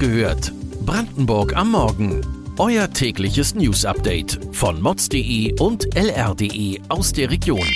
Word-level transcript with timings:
gehört. 0.00 0.52
Brandenburg 0.86 1.54
am 1.54 1.72
Morgen. 1.72 2.26
Euer 2.58 2.90
tägliches 2.90 3.54
News-Update 3.54 4.40
von 4.52 4.80
mods.de 4.80 5.60
und 5.60 5.94
lr.de 5.94 6.80
aus 6.88 7.12
der 7.12 7.30
Region. 7.30 7.68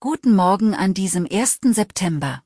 Guten 0.00 0.34
Morgen 0.34 0.74
an 0.74 0.94
diesem 0.94 1.28
1. 1.30 1.60
September. 1.70 2.42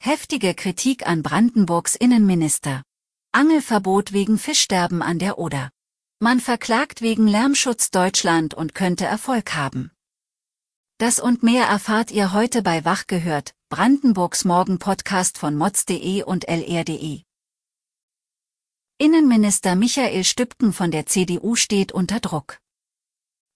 Heftige 0.00 0.54
Kritik 0.54 1.06
an 1.06 1.22
Brandenburgs 1.22 1.94
Innenminister. 1.94 2.82
Angelverbot 3.30 4.12
wegen 4.12 4.38
Fischsterben 4.38 5.02
an 5.02 5.20
der 5.20 5.38
Oder. 5.38 5.70
Man 6.18 6.40
verklagt 6.40 7.00
wegen 7.00 7.28
Lärmschutz 7.28 7.90
Deutschland 7.90 8.54
und 8.54 8.74
könnte 8.74 9.04
Erfolg 9.04 9.54
haben. 9.54 9.92
Das 11.00 11.20
und 11.20 11.44
mehr 11.44 11.64
erfahrt 11.66 12.10
ihr 12.10 12.32
heute 12.32 12.60
bei 12.60 12.84
Wach 12.84 13.06
gehört, 13.06 13.54
Brandenburgs 13.68 14.44
Morgen-Podcast 14.44 15.38
von 15.38 15.54
mods.de 15.54 16.24
und 16.24 16.48
lr.de. 16.48 17.22
Innenminister 18.98 19.76
Michael 19.76 20.24
Stübken 20.24 20.72
von 20.72 20.90
der 20.90 21.06
CDU 21.06 21.54
steht 21.54 21.92
unter 21.92 22.18
Druck. 22.18 22.58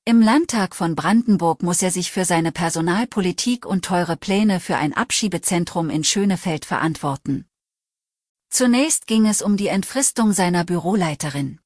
Im 0.05 0.21
Landtag 0.21 0.77
von 0.77 0.95
Brandenburg 0.95 1.65
muss 1.65 1.83
er 1.83 1.91
sich 1.91 2.13
für 2.13 2.25
seine 2.25 2.53
Personalpolitik 2.53 3.67
und 3.67 3.85
teure 3.85 4.17
Pläne 4.17 4.61
für 4.61 4.77
ein 4.77 4.93
Abschiebezentrum 4.95 5.91
in 5.91 6.05
Schönefeld 6.05 6.65
verantworten. 6.65 7.49
Zunächst 8.51 9.09
ging 9.09 9.27
es 9.27 9.43
um 9.43 9.57
die 9.57 9.67
Entfristung 9.67 10.33
seiner 10.33 10.63
Büroleiterin. 10.63 11.59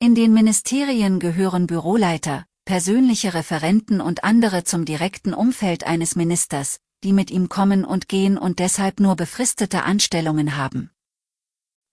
In 0.00 0.14
den 0.14 0.34
Ministerien 0.34 1.18
gehören 1.18 1.66
Büroleiter, 1.66 2.44
persönliche 2.66 3.32
Referenten 3.32 4.02
und 4.02 4.24
andere 4.24 4.64
zum 4.64 4.84
direkten 4.84 5.32
Umfeld 5.32 5.84
eines 5.84 6.16
Ministers, 6.16 6.80
die 7.04 7.14
mit 7.14 7.30
ihm 7.30 7.48
kommen 7.48 7.84
und 7.84 8.08
gehen 8.08 8.36
und 8.36 8.58
deshalb 8.58 9.00
nur 9.00 9.16
befristete 9.16 9.84
Anstellungen 9.84 10.56
haben. 10.56 10.90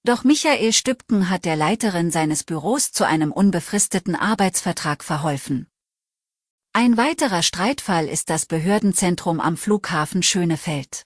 Doch 0.03 0.25
Michael 0.25 0.73
Stübken 0.73 1.29
hat 1.29 1.45
der 1.45 1.55
Leiterin 1.55 2.11
seines 2.11 2.43
Büros 2.43 2.91
zu 2.91 3.05
einem 3.05 3.31
unbefristeten 3.31 4.15
Arbeitsvertrag 4.15 5.03
verholfen. 5.03 5.67
Ein 6.73 6.97
weiterer 6.97 7.43
Streitfall 7.43 8.07
ist 8.09 8.31
das 8.31 8.47
Behördenzentrum 8.47 9.39
am 9.39 9.55
Flughafen 9.55 10.23
Schönefeld. 10.23 11.05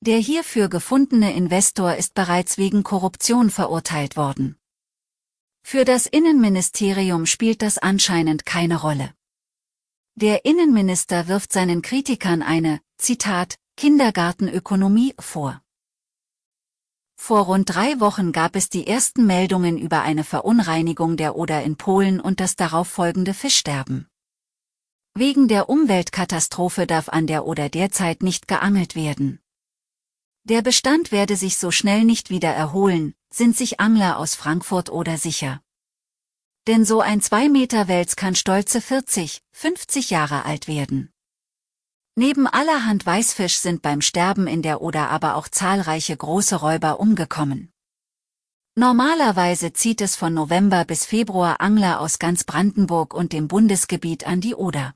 Der 0.00 0.18
hierfür 0.18 0.68
gefundene 0.68 1.32
Investor 1.32 1.94
ist 1.94 2.14
bereits 2.14 2.58
wegen 2.58 2.82
Korruption 2.84 3.50
verurteilt 3.50 4.16
worden. 4.16 4.58
Für 5.62 5.84
das 5.84 6.06
Innenministerium 6.06 7.26
spielt 7.26 7.62
das 7.62 7.78
anscheinend 7.78 8.46
keine 8.46 8.80
Rolle. 8.80 9.12
Der 10.14 10.44
Innenminister 10.44 11.28
wirft 11.28 11.52
seinen 11.52 11.82
Kritikern 11.82 12.42
eine, 12.42 12.80
Zitat, 12.96 13.56
Kindergartenökonomie 13.76 15.14
vor. 15.20 15.62
Vor 17.20 17.42
rund 17.42 17.72
drei 17.72 18.00
Wochen 18.00 18.32
gab 18.32 18.56
es 18.56 18.68
die 18.68 18.86
ersten 18.86 19.26
Meldungen 19.26 19.78
über 19.78 20.02
eine 20.02 20.24
Verunreinigung 20.24 21.16
der 21.16 21.36
Oder 21.36 21.62
in 21.62 21.76
Polen 21.76 22.20
und 22.20 22.40
das 22.40 22.56
darauf 22.56 22.88
folgende 22.88 23.34
Fischsterben. 23.34 24.08
Wegen 25.14 25.48
der 25.48 25.68
Umweltkatastrophe 25.68 26.86
darf 26.86 27.08
an 27.08 27.26
der 27.26 27.44
Oder 27.44 27.68
derzeit 27.68 28.22
nicht 28.22 28.48
geangelt 28.48 28.94
werden. 28.94 29.40
Der 30.44 30.62
Bestand 30.62 31.12
werde 31.12 31.36
sich 31.36 31.56
so 31.58 31.70
schnell 31.70 32.04
nicht 32.04 32.30
wieder 32.30 32.50
erholen, 32.50 33.14
sind 33.32 33.56
sich 33.56 33.80
Angler 33.80 34.18
aus 34.18 34.34
Frankfurt 34.34 34.90
oder 34.90 35.18
sicher. 35.18 35.60
Denn 36.66 36.84
so 36.84 37.00
ein 37.00 37.20
2 37.20 37.48
Meter 37.48 37.88
Wels 37.88 38.16
kann 38.16 38.34
stolze 38.34 38.80
40, 38.80 39.42
50 39.52 40.10
Jahre 40.10 40.44
alt 40.44 40.68
werden. 40.68 41.12
Neben 42.14 42.46
allerhand 42.46 43.06
Weißfisch 43.06 43.58
sind 43.58 43.80
beim 43.80 44.00
Sterben 44.00 44.46
in 44.46 44.60
der 44.60 44.80
Oder 44.82 45.08
aber 45.08 45.36
auch 45.36 45.48
zahlreiche 45.48 46.16
große 46.16 46.56
Räuber 46.56 46.98
umgekommen. 46.98 47.72
Normalerweise 48.74 49.72
zieht 49.72 50.00
es 50.00 50.14
von 50.16 50.34
November 50.34 50.84
bis 50.84 51.04
Februar 51.04 51.60
Angler 51.60 52.00
aus 52.00 52.18
ganz 52.18 52.44
Brandenburg 52.44 53.14
und 53.14 53.32
dem 53.32 53.48
Bundesgebiet 53.48 54.26
an 54.26 54.40
die 54.40 54.54
Oder. 54.54 54.94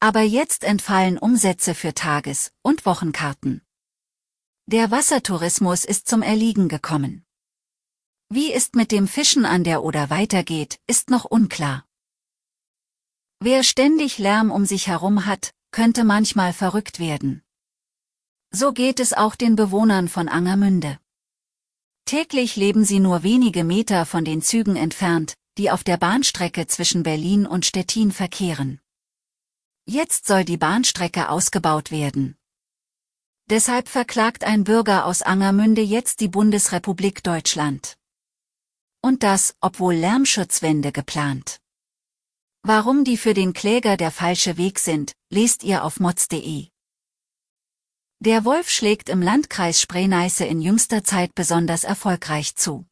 Aber 0.00 0.22
jetzt 0.22 0.64
entfallen 0.64 1.18
Umsätze 1.18 1.74
für 1.74 1.94
Tages- 1.94 2.52
und 2.62 2.86
Wochenkarten. 2.86 3.62
Der 4.66 4.90
Wassertourismus 4.90 5.84
ist 5.84 6.08
zum 6.08 6.22
Erliegen 6.22 6.68
gekommen. 6.68 7.26
Wie 8.32 8.52
es 8.52 8.70
mit 8.74 8.92
dem 8.92 9.08
Fischen 9.08 9.44
an 9.44 9.64
der 9.64 9.82
Oder 9.82 10.08
weitergeht, 10.08 10.78
ist 10.86 11.10
noch 11.10 11.24
unklar. 11.24 11.84
Wer 13.40 13.64
ständig 13.64 14.18
Lärm 14.18 14.52
um 14.52 14.66
sich 14.66 14.86
herum 14.86 15.26
hat, 15.26 15.52
könnte 15.72 16.04
manchmal 16.04 16.52
verrückt 16.52 17.00
werden. 17.00 17.42
So 18.52 18.72
geht 18.72 19.00
es 19.00 19.12
auch 19.12 19.34
den 19.34 19.56
Bewohnern 19.56 20.08
von 20.08 20.28
Angermünde. 20.28 21.00
Täglich 22.04 22.54
leben 22.54 22.84
sie 22.84 23.00
nur 23.00 23.24
wenige 23.24 23.64
Meter 23.64 24.06
von 24.06 24.24
den 24.24 24.42
Zügen 24.42 24.76
entfernt, 24.76 25.34
die 25.58 25.72
auf 25.72 25.82
der 25.82 25.96
Bahnstrecke 25.96 26.68
zwischen 26.68 27.02
Berlin 27.02 27.46
und 27.46 27.66
Stettin 27.66 28.12
verkehren. 28.12 28.80
Jetzt 29.86 30.28
soll 30.28 30.44
die 30.44 30.56
Bahnstrecke 30.56 31.30
ausgebaut 31.30 31.90
werden. 31.90 32.36
Deshalb 33.46 33.88
verklagt 33.88 34.44
ein 34.44 34.62
Bürger 34.62 35.06
aus 35.06 35.22
Angermünde 35.22 35.82
jetzt 35.82 36.20
die 36.20 36.28
Bundesrepublik 36.28 37.24
Deutschland. 37.24 37.96
Und 39.02 39.22
das, 39.22 39.54
obwohl 39.60 39.94
Lärmschutzwände 39.94 40.92
geplant. 40.92 41.60
Warum 42.62 43.04
die 43.04 43.16
für 43.16 43.32
den 43.32 43.54
Kläger 43.54 43.96
der 43.96 44.10
falsche 44.10 44.58
Weg 44.58 44.78
sind, 44.78 45.14
lest 45.30 45.62
ihr 45.62 45.84
auf 45.84 45.98
mods.de. 45.98 46.68
Der 48.22 48.44
Wolf 48.44 48.68
schlägt 48.68 49.08
im 49.08 49.22
Landkreis 49.22 49.80
Spree-Neiße 49.80 50.44
in 50.44 50.60
jüngster 50.60 51.02
Zeit 51.02 51.34
besonders 51.34 51.84
erfolgreich 51.84 52.54
zu. 52.54 52.86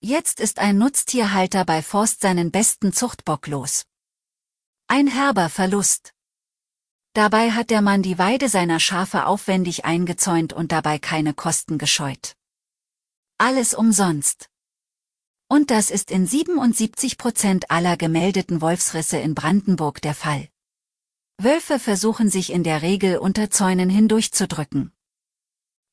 Jetzt 0.00 0.38
ist 0.38 0.58
ein 0.58 0.76
Nutztierhalter 0.76 1.64
bei 1.64 1.82
Forst 1.82 2.20
seinen 2.20 2.50
besten 2.50 2.92
Zuchtbock 2.92 3.46
los. 3.46 3.86
Ein 4.86 5.06
herber 5.06 5.48
Verlust. 5.48 6.12
Dabei 7.14 7.52
hat 7.52 7.70
der 7.70 7.80
Mann 7.80 8.02
die 8.02 8.18
Weide 8.18 8.50
seiner 8.50 8.80
Schafe 8.80 9.24
aufwendig 9.24 9.86
eingezäunt 9.86 10.52
und 10.52 10.72
dabei 10.72 10.98
keine 10.98 11.32
Kosten 11.32 11.78
gescheut. 11.78 12.36
Alles 13.38 13.72
umsonst. 13.72 14.50
Und 15.48 15.70
das 15.70 15.90
ist 15.90 16.10
in 16.10 16.26
77 16.26 17.16
Prozent 17.16 17.70
aller 17.70 17.96
gemeldeten 17.96 18.60
Wolfsrisse 18.60 19.16
in 19.16 19.34
Brandenburg 19.34 20.02
der 20.02 20.14
Fall. 20.14 20.48
Wölfe 21.38 21.78
versuchen 21.78 22.28
sich 22.28 22.52
in 22.52 22.64
der 22.64 22.82
Regel 22.82 23.16
unter 23.16 23.50
Zäunen 23.50 23.88
hindurchzudrücken. 23.88 24.92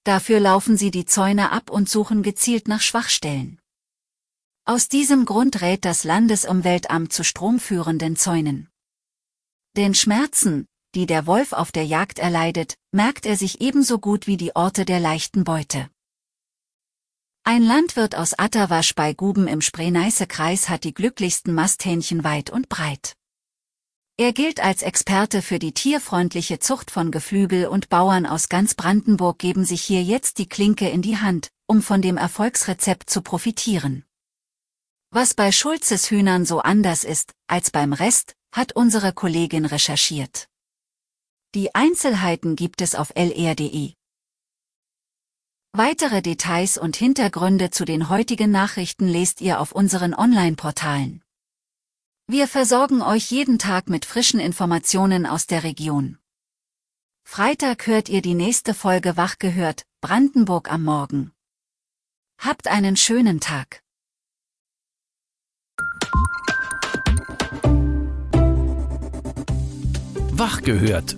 Dafür 0.03 0.39
laufen 0.39 0.75
sie 0.75 0.91
die 0.91 1.05
Zäune 1.05 1.51
ab 1.51 1.69
und 1.69 1.89
suchen 1.89 2.21
gezielt 2.21 2.67
nach 2.67 2.81
Schwachstellen. 2.81 3.59
Aus 4.65 4.89
diesem 4.89 5.25
Grund 5.25 5.61
rät 5.61 5.85
das 5.85 6.03
Landesumweltamt 6.03 7.13
zu 7.13 7.23
stromführenden 7.23 8.15
Zäunen. 8.15 8.69
Denn 9.77 9.93
Schmerzen, 9.93 10.65
die 10.95 11.05
der 11.05 11.27
Wolf 11.27 11.53
auf 11.53 11.71
der 11.71 11.85
Jagd 11.85 12.19
erleidet, 12.19 12.75
merkt 12.91 13.25
er 13.25 13.37
sich 13.37 13.61
ebenso 13.61 13.99
gut 13.99 14.27
wie 14.27 14.37
die 14.37 14.55
Orte 14.55 14.85
der 14.85 14.99
leichten 14.99 15.43
Beute. 15.43 15.89
Ein 17.47 17.61
Landwirt 17.61 18.15
aus 18.15 18.33
Atterwasch 18.33 18.95
bei 18.95 19.13
Guben 19.13 19.47
im 19.47 19.61
Spree-Neiße-Kreis 19.61 20.67
hat 20.67 20.83
die 20.83 20.95
glücklichsten 20.95 21.53
Masthähnchen 21.53 22.23
weit 22.23 22.49
und 22.49 22.69
breit. 22.69 23.13
Er 24.17 24.33
gilt 24.33 24.59
als 24.59 24.81
Experte 24.81 25.43
für 25.43 25.59
die 25.59 25.71
tierfreundliche 25.71 26.57
Zucht 26.57 26.89
von 26.89 27.11
Geflügel 27.11 27.67
und 27.67 27.87
Bauern 27.89 28.25
aus 28.25 28.49
ganz 28.49 28.73
Brandenburg 28.73 29.37
geben 29.37 29.63
sich 29.63 29.83
hier 29.83 30.01
jetzt 30.01 30.39
die 30.39 30.49
Klinke 30.49 30.89
in 30.89 31.03
die 31.03 31.17
Hand, 31.17 31.49
um 31.67 31.83
von 31.83 32.01
dem 32.01 32.17
Erfolgsrezept 32.17 33.11
zu 33.11 33.21
profitieren. 33.21 34.05
Was 35.11 35.35
bei 35.35 35.51
Schulzes 35.51 36.09
Hühnern 36.09 36.45
so 36.45 36.61
anders 36.61 37.03
ist, 37.03 37.33
als 37.45 37.69
beim 37.69 37.93
Rest, 37.93 38.33
hat 38.55 38.71
unsere 38.71 39.13
Kollegin 39.13 39.65
recherchiert. 39.65 40.47
Die 41.53 41.75
Einzelheiten 41.75 42.55
gibt 42.55 42.81
es 42.81 42.95
auf 42.95 43.11
lr.de. 43.15 43.93
Weitere 45.77 46.21
Details 46.21 46.77
und 46.77 46.95
Hintergründe 46.95 47.69
zu 47.69 47.83
den 47.83 48.07
heutigen 48.07 48.49
Nachrichten 48.49 49.09
lest 49.09 49.41
ihr 49.41 49.59
auf 49.59 49.73
unseren 49.73 50.13
Online-Portalen. 50.13 51.21
Wir 52.27 52.47
versorgen 52.47 53.01
euch 53.01 53.29
jeden 53.29 53.59
Tag 53.59 53.89
mit 53.89 54.05
frischen 54.05 54.39
Informationen 54.39 55.25
aus 55.25 55.47
der 55.47 55.65
Region. 55.65 56.17
Freitag 57.25 57.87
hört 57.87 58.07
ihr 58.07 58.21
die 58.21 58.35
nächste 58.35 58.73
Folge 58.73 59.17
Wach 59.17 59.37
gehört, 59.37 59.85
Brandenburg 59.99 60.71
am 60.71 60.85
Morgen. 60.85 61.33
Habt 62.37 62.69
einen 62.69 62.95
schönen 62.95 63.41
Tag. 63.41 63.81
Wach 70.31 70.61
gehört 70.61 71.17